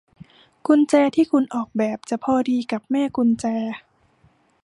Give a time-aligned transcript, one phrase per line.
[0.67, 3.45] กุญแจที่คุณออกแบบจะพอดีกับแม่กุญแจ